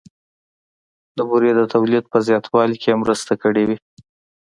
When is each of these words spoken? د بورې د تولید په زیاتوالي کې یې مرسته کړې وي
د 1.17 1.17
بورې 1.29 1.51
د 1.55 1.61
تولید 1.73 2.03
په 2.11 2.17
زیاتوالي 2.27 2.75
کې 2.81 2.89
یې 2.91 2.99
مرسته 3.03 3.33
کړې 3.43 3.63
وي 3.67 3.77